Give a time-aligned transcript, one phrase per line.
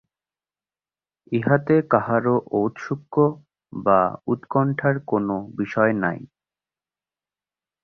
[1.31, 3.15] ইহাতে কাহারো ঔৎসুক্য
[3.73, 3.99] বা
[4.27, 6.19] উৎকণ্ঠার কোনো বিষয় নাই।